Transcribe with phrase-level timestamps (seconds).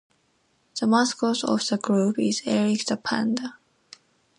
[0.79, 3.59] The mascot of the group is Erik the Panda.